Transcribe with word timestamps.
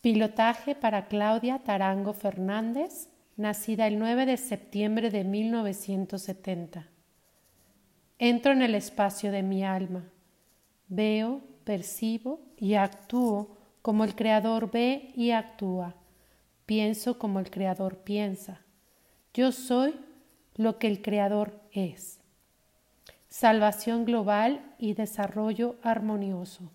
Pilotaje 0.00 0.74
para 0.74 1.08
Claudia 1.08 1.58
Tarango 1.58 2.14
Fernández, 2.14 3.10
nacida 3.36 3.86
el 3.86 3.98
9 3.98 4.24
de 4.24 4.38
septiembre 4.38 5.10
de 5.10 5.24
1970. 5.24 6.86
Entro 8.18 8.52
en 8.52 8.62
el 8.62 8.74
espacio 8.74 9.30
de 9.30 9.42
mi 9.42 9.62
alma. 9.62 10.04
Veo, 10.88 11.42
percibo 11.64 12.40
y 12.56 12.74
actúo 12.74 13.58
como 13.82 14.04
el 14.04 14.14
Creador 14.14 14.70
ve 14.70 15.12
y 15.16 15.32
actúa. 15.32 15.94
Pienso 16.64 17.18
como 17.18 17.38
el 17.38 17.50
Creador 17.50 17.98
piensa. 17.98 18.62
Yo 19.34 19.52
soy 19.52 19.94
lo 20.56 20.78
que 20.78 20.86
el 20.86 21.02
Creador 21.02 21.60
es. 21.72 22.20
Salvación 23.28 24.06
global 24.06 24.74
y 24.78 24.94
desarrollo 24.94 25.76
armonioso. 25.82 26.70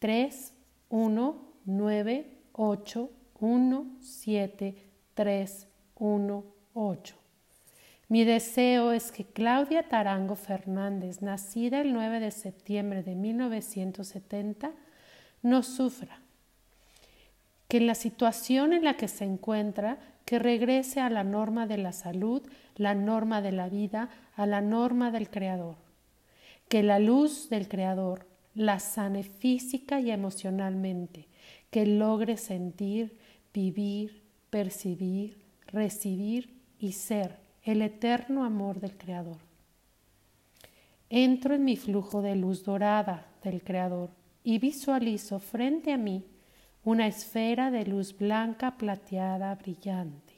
3, 0.00 0.52
1, 0.88 1.53
9, 1.66 2.26
8, 2.52 3.10
1, 3.40 3.86
7, 4.00 4.76
3, 5.14 5.68
1, 5.96 6.44
8. 6.74 7.16
Mi 8.08 8.24
deseo 8.24 8.92
es 8.92 9.10
que 9.10 9.24
Claudia 9.24 9.88
Tarango 9.88 10.36
Fernández, 10.36 11.22
nacida 11.22 11.80
el 11.80 11.92
9 11.92 12.20
de 12.20 12.30
septiembre 12.30 13.02
de 13.02 13.14
1970, 13.14 14.72
no 15.42 15.62
sufra, 15.62 16.20
que 17.68 17.78
en 17.78 17.86
la 17.86 17.94
situación 17.94 18.72
en 18.72 18.84
la 18.84 18.96
que 18.96 19.08
se 19.08 19.24
encuentra, 19.24 19.98
que 20.24 20.38
regrese 20.38 21.00
a 21.00 21.10
la 21.10 21.24
norma 21.24 21.66
de 21.66 21.78
la 21.78 21.92
salud, 21.92 22.42
la 22.76 22.94
norma 22.94 23.40
de 23.42 23.52
la 23.52 23.68
vida, 23.68 24.10
a 24.36 24.46
la 24.46 24.60
norma 24.60 25.10
del 25.10 25.30
Creador, 25.30 25.76
que 26.68 26.82
la 26.82 26.98
luz 26.98 27.48
del 27.48 27.68
Creador 27.68 28.26
la 28.54 28.78
sane 28.78 29.22
física 29.22 30.00
y 30.00 30.10
emocionalmente, 30.10 31.28
que 31.70 31.86
logre 31.86 32.36
sentir, 32.36 33.18
vivir, 33.52 34.22
percibir, 34.50 35.42
recibir 35.66 36.54
y 36.78 36.92
ser 36.92 37.38
el 37.62 37.82
eterno 37.82 38.44
amor 38.44 38.80
del 38.80 38.96
Creador. 38.96 39.38
Entro 41.10 41.54
en 41.54 41.64
mi 41.64 41.76
flujo 41.76 42.22
de 42.22 42.36
luz 42.36 42.64
dorada 42.64 43.26
del 43.42 43.62
Creador 43.62 44.10
y 44.42 44.58
visualizo 44.58 45.38
frente 45.38 45.92
a 45.92 45.96
mí 45.96 46.24
una 46.84 47.06
esfera 47.06 47.70
de 47.70 47.86
luz 47.86 48.16
blanca 48.16 48.76
plateada 48.76 49.54
brillante. 49.54 50.34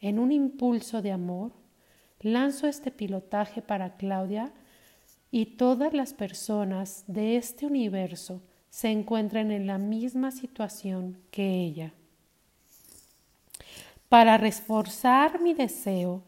En 0.00 0.18
un 0.18 0.30
impulso 0.30 1.02
de 1.02 1.10
amor, 1.10 1.52
lanzo 2.20 2.68
este 2.68 2.90
pilotaje 2.90 3.62
para 3.62 3.96
Claudia 3.96 4.52
y 5.30 5.56
todas 5.56 5.92
las 5.92 6.14
personas 6.14 7.04
de 7.06 7.36
este 7.36 7.66
universo 7.66 8.40
se 8.70 8.90
encuentran 8.90 9.50
en 9.50 9.66
la 9.66 9.78
misma 9.78 10.30
situación 10.30 11.18
que 11.30 11.64
ella. 11.64 11.92
Para 14.08 14.38
reforzar 14.38 15.40
mi 15.40 15.52
deseo, 15.52 16.22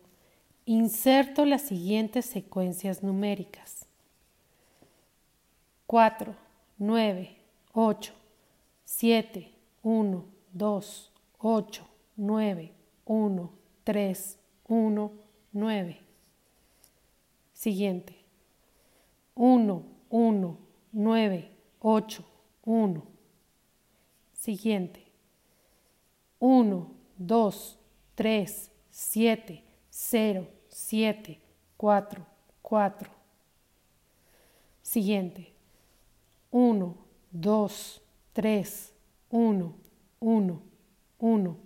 inserto 0.66 1.44
las 1.44 1.62
siguientes 1.62 2.26
secuencias 2.26 3.02
numéricas. 3.02 3.86
4, 5.86 6.34
9, 6.78 7.36
8, 7.72 8.12
7, 8.84 9.52
1, 9.82 10.24
2, 10.52 11.12
8, 11.38 11.88
9, 12.16 12.72
1, 13.06 13.52
3, 13.84 14.38
1, 14.68 15.12
9. 15.52 16.00
Siguiente. 17.54 18.19
1, 19.34 19.84
1, 20.10 20.58
9, 20.92 21.50
8, 21.80 22.24
1. 22.64 23.02
Siguiente. 24.32 25.06
1, 26.38 26.96
2, 27.18 27.78
3, 28.14 28.70
7, 28.90 29.64
0, 29.90 30.46
7, 30.68 31.40
4, 31.76 32.26
4. 32.62 33.10
Siguiente. 34.82 35.52
1, 36.50 36.96
2, 37.30 38.02
3, 38.32 38.94
1, 39.30 39.74
1, 40.20 40.62
1, 41.18 41.56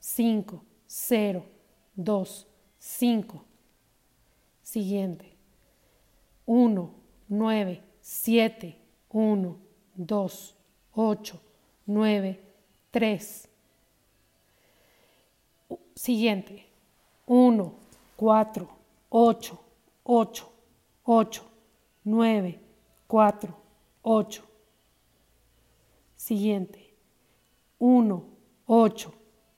5, 0.00 0.62
0, 0.86 1.44
2, 1.94 2.46
5. 2.78 3.40
Siguiente. 4.62 5.36
1, 6.46 7.01
9, 7.32 7.82
7, 8.02 8.76
1, 9.08 9.56
2, 9.96 10.54
8, 10.92 11.40
9, 11.86 12.40
3. 12.90 13.48
Siguiente. 15.94 16.66
1, 17.26 17.74
4, 18.16 18.68
8, 19.08 19.58
8, 20.04 20.52
8, 21.04 21.42
9, 22.04 22.60
4, 23.06 23.56
8. 24.02 24.42
Siguiente. 26.16 26.94
1, 27.78 28.24
8, 28.66 29.14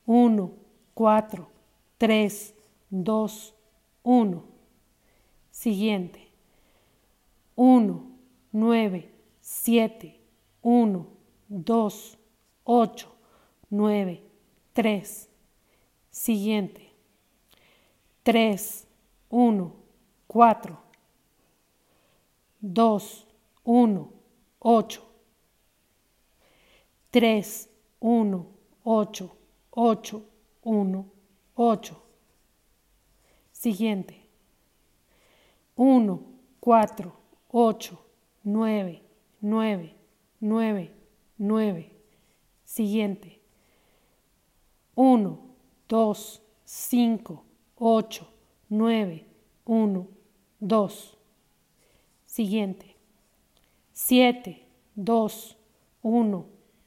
1, 0.06 0.50
4, 0.94 1.50
3, 1.98 2.54
2, 2.90 3.54
1. 4.04 4.42
Siguiente. 5.50 6.23
1, 7.56 8.18
9, 8.52 9.10
7, 9.40 10.20
1, 10.62 11.06
2, 11.48 12.18
8, 12.64 13.08
9, 13.70 14.22
3. 14.72 15.30
Siguiente. 16.10 16.92
3, 18.22 18.86
1, 19.28 19.72
4, 20.26 20.78
2, 22.60 23.26
1, 23.64 24.12
8. 24.60 25.02
3, 27.10 27.68
1, 28.00 28.46
8, 28.84 29.30
8, 29.70 30.22
1, 30.62 31.12
8. 31.54 32.02
Siguiente. 33.52 34.28
1, 35.76 36.18
4, 36.60 37.23
8, 37.56 37.96
9, 38.42 39.00
9, 39.40 39.94
9, 40.40 40.90
9. 41.38 41.90
Siguiente. 42.64 43.40
1, 44.96 45.38
2, 45.86 46.42
5, 46.64 47.44
8, 47.76 48.26
9, 48.70 49.26
1, 49.66 50.08
2. 50.58 51.16
Siguiente. 52.26 52.96
7, 53.92 54.66
2, 54.96 55.56
1, 56.02 56.46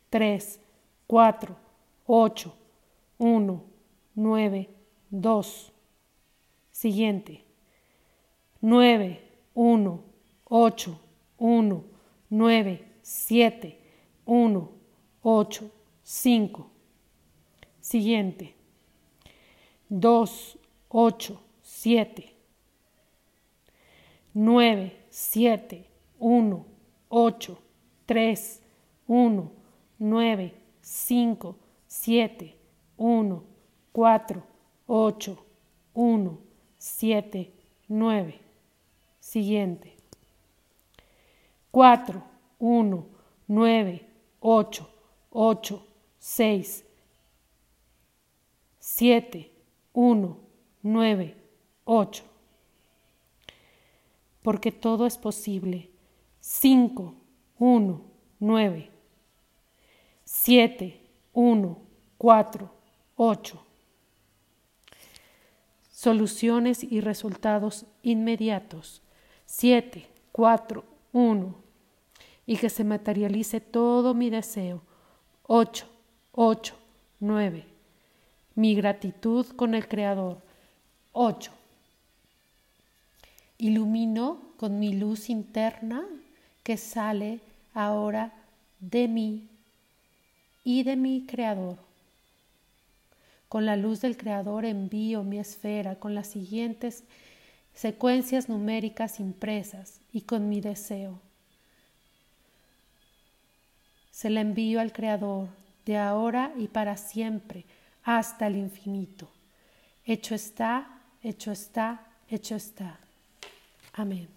3, 0.09 0.59
4, 1.07 1.55
8, 2.05 2.53
1, 3.19 3.63
9, 4.15 4.69
2. 5.11 5.71
Siguiente. 6.71 7.45
9, 8.59 9.21
1, 9.53 10.06
8, 10.49 10.97
1, 11.37 11.83
9, 12.29 12.79
7, 13.01 13.77
1, 14.25 14.69
8, 15.23 15.71
5. 16.03 16.65
Siguiente. 17.81 18.53
2, 19.89 20.57
8, 20.89 21.39
7. 21.61 22.33
9, 24.33 24.91
7, 25.09 25.85
1, 26.19 26.65
8, 27.09 27.57
3, 28.05 28.61
1, 29.07 29.51
9, 29.99 30.53
5, 30.81 31.55
7, 31.87 32.55
1, 32.97 33.41
4, 33.91 34.43
8, 34.87 35.37
1, 35.93 36.37
7, 36.77 37.53
9. 37.89 38.39
Siguiente. 39.19 39.96
4, 41.77 42.23
1, 42.57 43.07
9, 43.47 44.07
8, 44.39 44.89
8, 45.29 45.87
6, 46.17 46.85
7, 48.79 49.51
1, 49.93 50.37
9, 50.81 51.35
8. 51.85 52.23
Porque 54.41 54.71
todo 54.71 55.05
es 55.05 55.19
posible. 55.19 55.91
5, 56.39 57.13
1, 57.59 58.01
9, 58.39 58.91
7, 60.23 61.01
1, 61.33 61.81
4, 62.17 62.71
8. 63.17 63.63
Soluciones 65.91 66.83
y 66.83 67.01
resultados 67.01 67.85
inmediatos. 68.01 69.03
7, 69.45 70.07
4, 70.31 70.83
1, 71.13 71.66
y 72.47 72.55
que 72.57 72.69
se 72.69 72.85
materialice 72.85 73.59
todo 73.59 74.13
mi 74.13 74.31
deseo. 74.31 74.81
8, 75.43 75.85
8, 76.31 76.75
9. 77.19 77.65
Mi 78.55 78.73
gratitud 78.73 79.45
con 79.55 79.75
el 79.75 79.87
Creador. 79.87 80.41
8. 81.11 81.51
Ilumino 83.59 84.39
con 84.57 84.79
mi 84.79 84.93
luz 84.93 85.29
interna 85.29 86.05
que 86.63 86.77
sale 86.77 87.41
ahora 87.73 88.33
de 88.79 89.07
mí 89.07 89.49
y 90.63 90.83
de 90.83 90.95
mi 90.95 91.25
Creador. 91.25 91.77
Con 93.49 93.65
la 93.65 93.75
luz 93.75 94.01
del 94.01 94.15
Creador 94.15 94.65
envío 94.65 95.23
mi 95.23 95.37
esfera 95.37 95.95
con 95.95 96.15
las 96.15 96.27
siguientes 96.27 97.03
secuencias 97.73 98.47
numéricas 98.47 99.19
impresas 99.19 99.99
y 100.13 100.21
con 100.21 100.49
mi 100.49 100.61
deseo. 100.61 101.26
Se 104.17 104.31
la 104.31 104.41
envío 104.41 104.79
al 104.81 104.93
Creador 104.93 105.47
de 105.85 105.95
ahora 105.95 106.51
y 106.57 106.69
para 106.69 106.97
siempre, 106.97 107.65
hasta 108.03 108.47
el 108.47 108.55
infinito. 108.55 109.29
Hecho 110.03 110.33
está, 110.33 111.03
hecho 111.21 111.51
está, 111.51 112.03
hecho 112.27 112.55
está. 112.55 112.97
Amén. 113.93 114.27